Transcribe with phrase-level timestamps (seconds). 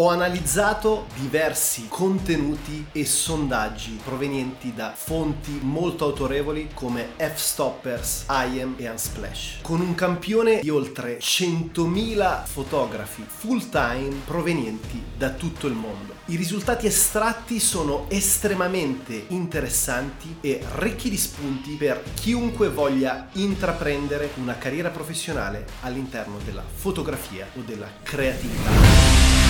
[0.00, 8.88] Ho analizzato diversi contenuti e sondaggi provenienti da fonti molto autorevoli come F-Stoppers, IM e
[8.88, 16.14] Unsplash, con un campione di oltre 100.000 fotografi full time provenienti da tutto il mondo.
[16.26, 24.56] I risultati estratti sono estremamente interessanti e ricchi di spunti per chiunque voglia intraprendere una
[24.56, 29.47] carriera professionale all'interno della fotografia o della creatività.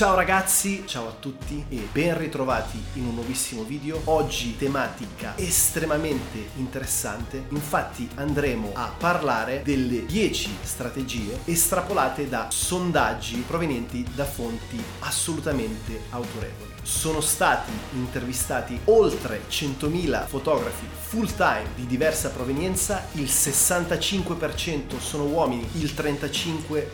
[0.00, 4.00] Ciao ragazzi, ciao a tutti e ben ritrovati in un nuovissimo video.
[4.04, 14.02] Oggi tematica estremamente interessante, infatti andremo a parlare delle 10 strategie estrapolate da sondaggi provenienti
[14.14, 23.04] da fonti assolutamente autorevoli sono stati intervistati oltre 100.000 fotografi full time di diversa provenienza,
[23.14, 26.86] il 65% sono uomini, il 35%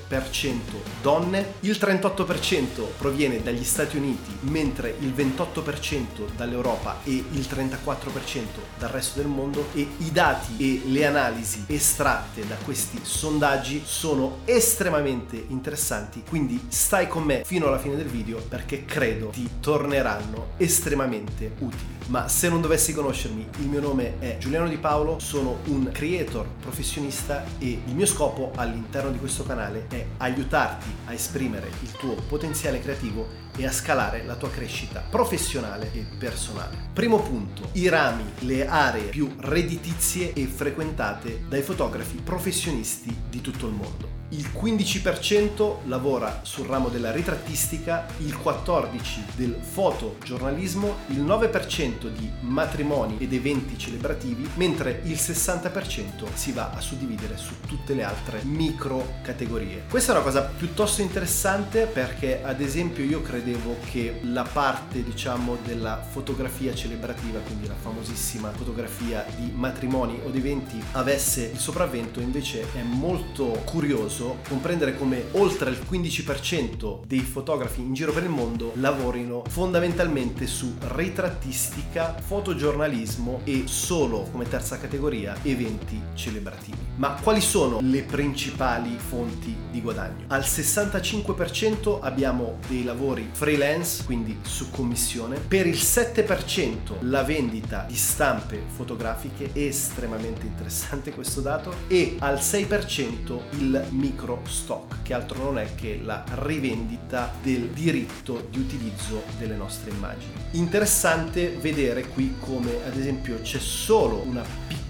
[1.03, 2.65] donne, il 38%
[2.97, 8.45] proviene dagli Stati Uniti, mentre il 28% dall'Europa e il 34%
[8.79, 9.67] dal resto del mondo.
[9.75, 17.07] E i dati e le analisi estratte da questi sondaggi sono estremamente interessanti, quindi stai
[17.07, 21.95] con me fino alla fine del video perché credo ti tornerà torneranno estremamente utili.
[22.07, 26.47] Ma se non dovessi conoscermi, il mio nome è Giuliano Di Paolo, sono un creator
[26.61, 32.15] professionista e il mio scopo all'interno di questo canale è aiutarti a esprimere il tuo
[32.27, 36.89] potenziale creativo e a scalare la tua crescita professionale e personale.
[36.95, 43.67] Primo punto, i rami, le aree più redditizie e frequentate dai fotografi professionisti di tutto
[43.67, 52.09] il mondo il 15% lavora sul ramo della ritrattistica, il 14% del fotogiornalismo, il 9%
[52.09, 58.03] di matrimoni ed eventi celebrativi, mentre il 60% si va a suddividere su tutte le
[58.03, 59.85] altre micro categorie.
[59.89, 65.57] Questa è una cosa piuttosto interessante perché ad esempio io credevo che la parte diciamo
[65.65, 72.21] della fotografia celebrativa, quindi la famosissima fotografia di matrimoni o di eventi avesse il sopravvento,
[72.21, 78.23] invece è molto curioso curioso comprendere come oltre il 15% dei fotografi in giro per
[78.23, 86.86] il mondo lavorino fondamentalmente su ritrattistica, fotogiornalismo e solo come terza categoria eventi celebrativi.
[86.97, 90.25] Ma quali sono le principali fonti di guadagno?
[90.29, 97.95] Al 65% abbiamo dei lavori freelance, quindi su commissione, per il 7% la vendita di
[97.95, 105.59] stampe fotografiche, estremamente interessante questo dato, e al 6% il micro stock, che altro non
[105.59, 110.33] è che la rivendita del diritto di utilizzo delle nostre immagini.
[110.53, 114.43] Interessante vedere qui come ad esempio c'è solo una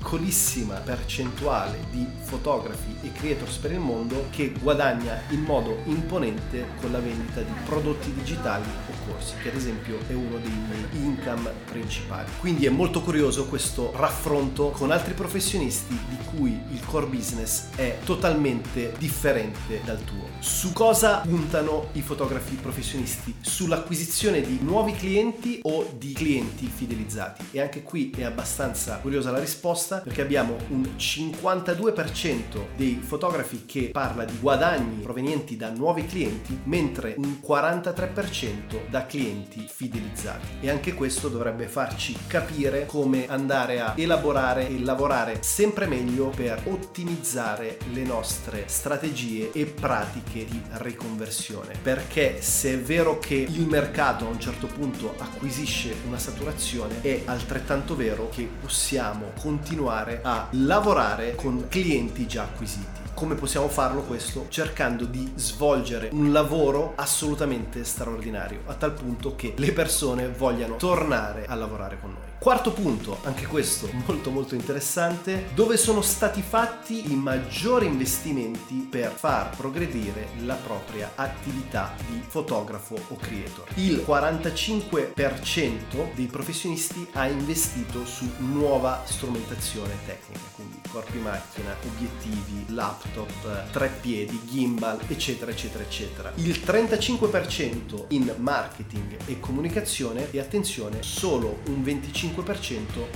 [0.06, 6.92] piccolissima percentuale di fotografi e creators per il mondo che guadagna in modo imponente con
[6.92, 11.50] la vendita di prodotti digitali o corsi, che ad esempio è uno dei miei income
[11.70, 12.30] principali.
[12.38, 17.98] Quindi è molto curioso questo raffronto con altri professionisti di cui il core business è
[18.04, 20.28] totalmente differente dal tuo.
[20.40, 23.34] Su cosa puntano i fotografi professionisti?
[23.40, 27.46] Sull'acquisizione di nuovi clienti o di clienti fidelizzati?
[27.52, 33.90] E anche qui è abbastanza curiosa la risposta perché abbiamo un 52% dei fotografi che
[33.92, 40.46] parla di guadagni provenienti da nuovi clienti, mentre un 43% da clienti fidelizzati.
[40.60, 46.62] E anche questo dovrebbe farci capire come andare a elaborare e lavorare sempre meglio per
[46.64, 51.74] ottimizzare le nostre strategie e pratiche di riconversione.
[51.82, 57.22] Perché se è vero che il mercato a un certo punto acquisisce una saturazione, è
[57.24, 63.05] altrettanto vero che possiamo continuare a lavorare con clienti già acquisiti.
[63.16, 64.44] Come possiamo farlo questo?
[64.50, 71.46] Cercando di svolgere un lavoro assolutamente straordinario, a tal punto che le persone vogliano tornare
[71.46, 72.35] a lavorare con noi.
[72.38, 79.10] Quarto punto, anche questo molto molto interessante, dove sono stati fatti i maggiori investimenti per
[79.10, 83.66] far progredire la propria attività di fotografo o creator.
[83.74, 93.16] Il 45% dei professionisti ha investito su nuova strumentazione tecnica, quindi corpi macchina, obiettivi, laptop
[93.16, 96.32] laptop, tre piedi, gimbal, eccetera, eccetera, eccetera.
[96.36, 102.25] Il 35% in marketing e comunicazione e attenzione, solo un 25%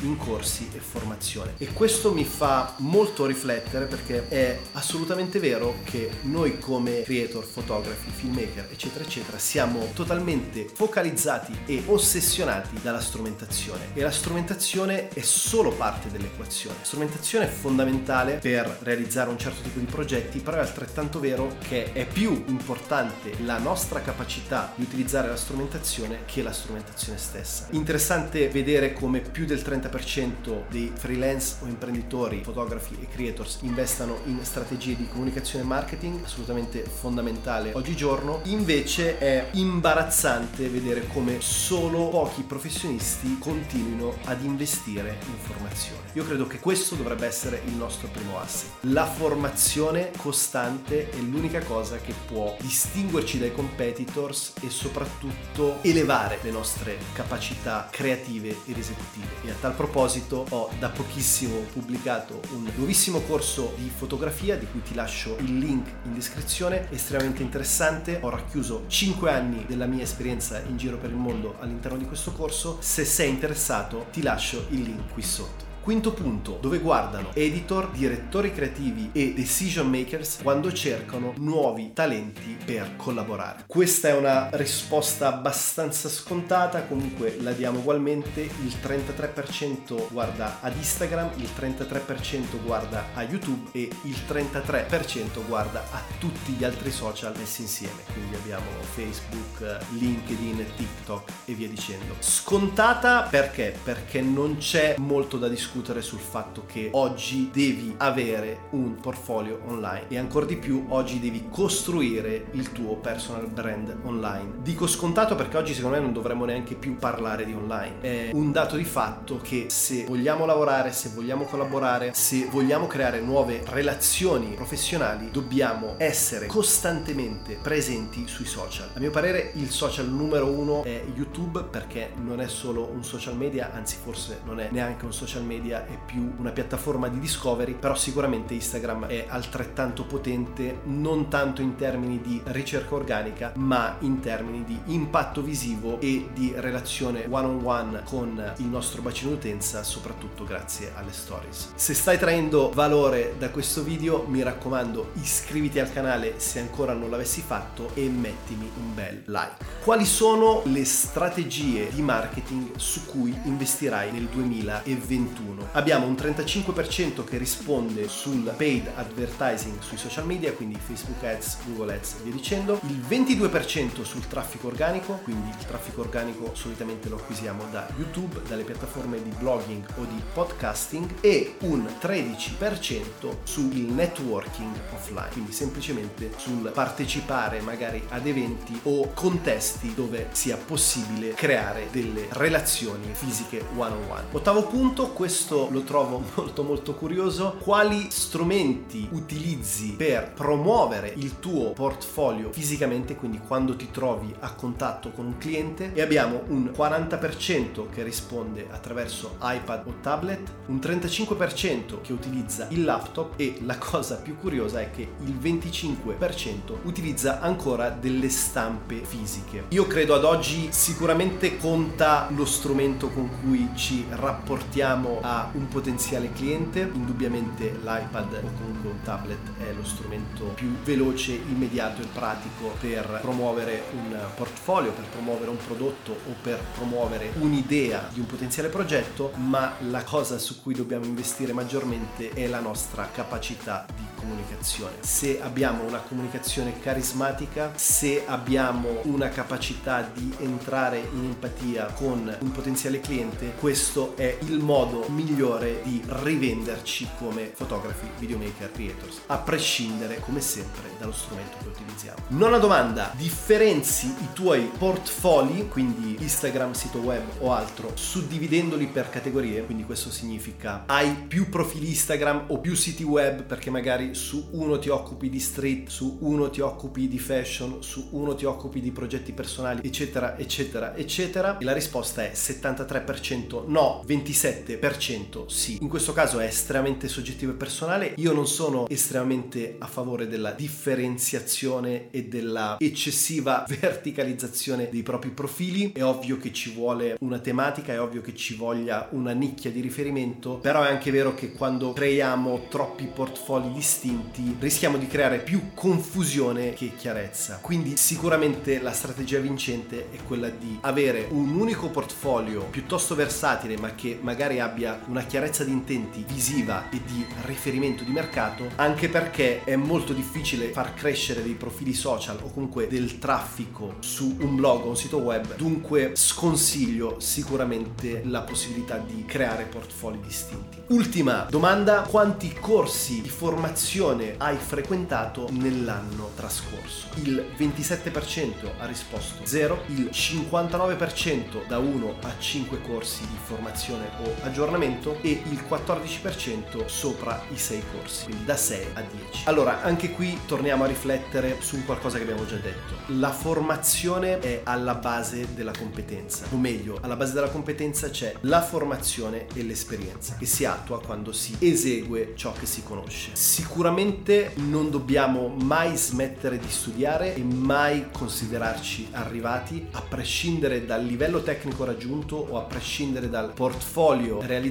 [0.00, 1.54] in corsi e formazione.
[1.58, 8.10] E questo mi fa molto riflettere perché è assolutamente vero che noi come creator, fotografi,
[8.10, 15.70] filmmaker, eccetera, eccetera, siamo totalmente focalizzati e ossessionati dalla strumentazione e la strumentazione è solo
[15.72, 16.76] parte dell'equazione.
[16.78, 21.56] La strumentazione è fondamentale per realizzare un certo tipo di progetti, però è altrettanto vero
[21.66, 27.68] che è più importante la nostra capacità di utilizzare la strumentazione che la strumentazione stessa.
[27.70, 34.44] Interessante vedere come più del 30% dei freelance o imprenditori, fotografi e creators investano in
[34.44, 38.42] strategie di comunicazione e marketing, assolutamente fondamentale oggigiorno.
[38.44, 46.00] Invece è imbarazzante vedere come solo pochi professionisti continuino ad investire in formazione.
[46.12, 48.68] Io credo che questo dovrebbe essere il nostro primo asset.
[48.82, 56.50] La formazione costante è l'unica cosa che può distinguerci dai competitors e soprattutto elevare le
[56.50, 59.28] nostre capacità creative ed esecutive.
[59.44, 64.82] E a tal proposito ho da pochissimo pubblicato un nuovissimo corso di fotografia di cui
[64.82, 68.18] ti lascio il link in descrizione, estremamente interessante.
[68.22, 72.32] Ho racchiuso 5 anni della mia esperienza in giro per il mondo all'interno di questo
[72.32, 72.78] corso.
[72.80, 75.69] Se sei interessato ti lascio il link qui sotto.
[75.82, 82.96] Quinto punto, dove guardano editor, direttori creativi e decision makers quando cercano nuovi talenti per
[82.96, 83.64] collaborare.
[83.66, 88.42] Questa è una risposta abbastanza scontata, comunque la diamo ugualmente.
[88.42, 96.02] Il 33% guarda ad Instagram, il 33% guarda a YouTube e il 33% guarda a
[96.18, 98.02] tutti gli altri social messi insieme.
[98.12, 102.16] Quindi abbiamo Facebook, LinkedIn, TikTok e via dicendo.
[102.18, 103.74] Scontata perché?
[103.82, 109.60] Perché non c'è molto da discutere discutere sul fatto che oggi devi avere un portfolio
[109.66, 114.54] online e ancora di più oggi devi costruire il tuo personal brand online.
[114.62, 118.00] Dico scontato perché oggi secondo me non dovremmo neanche più parlare di online.
[118.00, 123.20] È un dato di fatto che se vogliamo lavorare, se vogliamo collaborare, se vogliamo creare
[123.20, 128.90] nuove relazioni professionali, dobbiamo essere costantemente presenti sui social.
[128.94, 133.36] A mio parere il social numero uno è YouTube perché non è solo un social
[133.36, 137.20] media, anzi forse non è neanche un social media media è più una piattaforma di
[137.20, 143.96] discovery, però sicuramente Instagram è altrettanto potente, non tanto in termini di ricerca organica, ma
[144.00, 149.30] in termini di impatto visivo e di relazione one on one con il nostro bacino
[149.30, 151.72] d'utenza, soprattutto grazie alle stories.
[151.74, 157.10] Se stai traendo valore da questo video, mi raccomando, iscriviti al canale se ancora non
[157.10, 159.56] l'avessi fatto e mettimi un bel like.
[159.82, 165.49] Quali sono le strategie di marketing su cui investirai nel 2021?
[165.72, 171.94] Abbiamo un 35% che risponde sul paid advertising sui social media, quindi Facebook Ads, Google
[171.94, 177.16] Ads e via dicendo, il 22% sul traffico organico, quindi il traffico organico solitamente lo
[177.16, 182.98] acquisiamo da YouTube, dalle piattaforme di blogging o di podcasting e un 13%
[183.42, 191.34] sul networking offline, quindi semplicemente sul partecipare magari ad eventi o contesti dove sia possibile
[191.34, 194.24] creare delle relazioni fisiche one on one.
[194.32, 197.56] Ottavo punto, questo questo lo trovo molto molto curioso.
[197.60, 205.10] Quali strumenti utilizzi per promuovere il tuo portfolio fisicamente, quindi quando ti trovi a contatto
[205.10, 205.92] con un cliente?
[205.94, 212.84] E abbiamo un 40% che risponde attraverso iPad o tablet, un 35% che utilizza il
[212.84, 219.64] laptop e la cosa più curiosa è che il 25% utilizza ancora delle stampe fisiche.
[219.68, 226.32] Io credo ad oggi sicuramente conta lo strumento con cui ci rapportiamo a un potenziale
[226.32, 232.74] cliente, indubbiamente l'iPad o comunque un tablet è lo strumento più veloce, immediato e pratico
[232.80, 238.68] per promuovere un portfolio, per promuovere un prodotto o per promuovere un'idea di un potenziale
[238.70, 244.96] progetto, ma la cosa su cui dobbiamo investire maggiormente è la nostra capacità di comunicazione.
[245.00, 252.50] Se abbiamo una comunicazione carismatica, se abbiamo una capacità di entrare in empatia con un
[252.50, 259.36] potenziale cliente, questo è il modo migliore migliore di rivenderci come fotografi, videomaker, creators, a
[259.38, 262.18] prescindere come sempre dallo strumento che utilizziamo.
[262.28, 269.64] Nona domanda, differenzi i tuoi portfoli, quindi Instagram, sito web o altro, suddividendoli per categorie,
[269.64, 274.78] quindi questo significa hai più profili Instagram o più siti web perché magari su uno
[274.78, 278.90] ti occupi di street, su uno ti occupi di fashion, su uno ti occupi di
[278.90, 281.58] progetti personali, eccetera, eccetera, eccetera.
[281.58, 285.78] E la risposta è 73% no, 27% 100% sì.
[285.80, 288.14] In questo caso è estremamente soggettivo e personale.
[288.16, 295.92] Io non sono estremamente a favore della differenziazione e della eccessiva verticalizzazione dei propri profili.
[295.92, 299.80] È ovvio che ci vuole una tematica, è ovvio che ci voglia una nicchia di
[299.80, 305.72] riferimento, però è anche vero che quando creiamo troppi portfolio distinti rischiamo di creare più
[305.74, 307.58] confusione che chiarezza.
[307.60, 313.94] Quindi sicuramente la strategia vincente è quella di avere un unico portfolio piuttosto versatile ma
[313.94, 319.64] che magari abbia una chiarezza di intenti visiva e di riferimento di mercato, anche perché
[319.64, 324.84] è molto difficile far crescere dei profili social o comunque del traffico su un blog
[324.84, 325.56] o un sito web.
[325.56, 330.78] Dunque sconsiglio sicuramente la possibilità di creare portfolio distinti.
[330.88, 337.08] Ultima domanda, quanti corsi di formazione hai frequentato nell'anno trascorso?
[337.22, 344.34] Il 27% ha risposto 0, il 59% da 1 a 5 corsi di formazione o
[344.42, 344.78] aggiornamento
[345.20, 349.42] e il 14% sopra i 6 corsi, quindi da 6 a 10.
[349.44, 352.94] Allora, anche qui torniamo a riflettere su qualcosa che abbiamo già detto.
[353.18, 358.62] La formazione è alla base della competenza, o meglio, alla base della competenza c'è la
[358.62, 363.32] formazione e l'esperienza che si attua quando si esegue ciò che si conosce.
[363.34, 371.42] Sicuramente non dobbiamo mai smettere di studiare e mai considerarci arrivati a prescindere dal livello
[371.42, 374.68] tecnico raggiunto o a prescindere dal portfolio realizzato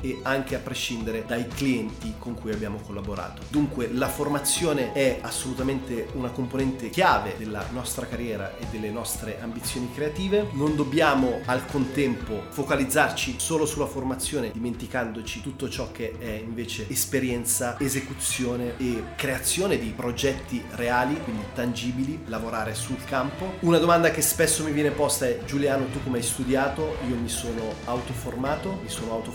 [0.00, 3.42] e anche a prescindere dai clienti con cui abbiamo collaborato.
[3.48, 9.90] Dunque la formazione è assolutamente una componente chiave della nostra carriera e delle nostre ambizioni
[9.92, 10.48] creative.
[10.52, 17.76] Non dobbiamo al contempo focalizzarci solo sulla formazione dimenticandoci tutto ciò che è invece esperienza,
[17.78, 23.54] esecuzione e creazione di progetti reali, quindi tangibili, lavorare sul campo.
[23.60, 26.96] Una domanda che spesso mi viene posta è Giuliano tu come hai studiato?
[27.08, 29.30] Io mi sono autoformato, mi sono autoformato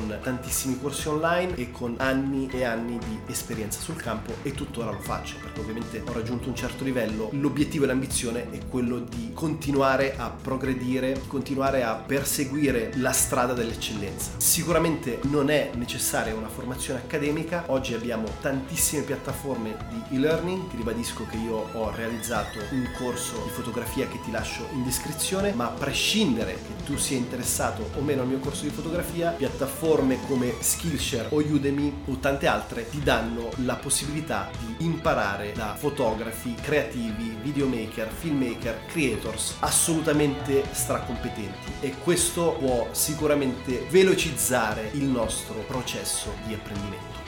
[0.00, 4.90] con tantissimi corsi online e con anni e anni di esperienza sul campo e tuttora
[4.90, 7.28] lo faccio perché ovviamente ho raggiunto un certo livello.
[7.32, 14.32] L'obiettivo e l'ambizione è quello di continuare a progredire, continuare a perseguire la strada dell'eccellenza.
[14.36, 21.26] Sicuramente non è necessaria una formazione accademica, oggi abbiamo tantissime piattaforme di e-learning, ti ribadisco
[21.26, 25.70] che io ho realizzato un corso di fotografia che ti lascio in descrizione, ma a
[25.70, 31.28] prescindere che tu sia interessato o meno al mio corso di fotografia, piattaforme come Skillshare
[31.30, 38.08] o Udemy o tante altre ti danno la possibilità di imparare da fotografi, creativi, videomaker,
[38.08, 47.19] filmmaker, creators assolutamente stracompetenti e questo può sicuramente velocizzare il nostro processo di apprendimento.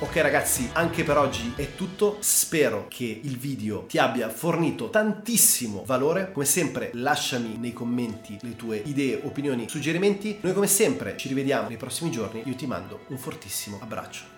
[0.00, 2.18] Ok ragazzi, anche per oggi è tutto.
[2.20, 6.30] Spero che il video ti abbia fornito tantissimo valore.
[6.30, 10.38] Come sempre lasciami nei commenti le tue idee, opinioni, suggerimenti.
[10.40, 12.42] Noi come sempre ci rivediamo nei prossimi giorni.
[12.44, 14.37] Io ti mando un fortissimo abbraccio.